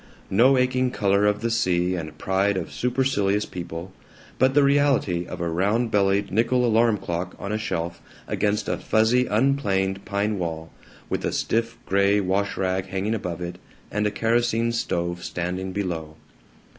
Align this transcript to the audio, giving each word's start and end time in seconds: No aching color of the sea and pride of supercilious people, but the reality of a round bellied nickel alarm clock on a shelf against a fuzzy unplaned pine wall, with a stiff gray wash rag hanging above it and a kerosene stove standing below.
No 0.31 0.57
aching 0.57 0.89
color 0.89 1.27
of 1.27 1.41
the 1.41 1.51
sea 1.51 1.93
and 1.93 2.17
pride 2.17 2.57
of 2.57 2.71
supercilious 2.73 3.45
people, 3.45 3.93
but 4.39 4.55
the 4.55 4.63
reality 4.63 5.27
of 5.27 5.39
a 5.39 5.47
round 5.47 5.91
bellied 5.91 6.31
nickel 6.31 6.65
alarm 6.65 6.97
clock 6.97 7.35
on 7.37 7.51
a 7.51 7.57
shelf 7.59 8.01
against 8.27 8.67
a 8.67 8.79
fuzzy 8.79 9.27
unplaned 9.27 10.03
pine 10.03 10.39
wall, 10.39 10.71
with 11.07 11.23
a 11.23 11.31
stiff 11.31 11.77
gray 11.85 12.19
wash 12.19 12.57
rag 12.57 12.87
hanging 12.87 13.13
above 13.13 13.41
it 13.41 13.59
and 13.91 14.07
a 14.07 14.11
kerosene 14.11 14.71
stove 14.71 15.23
standing 15.23 15.71
below. 15.71 16.15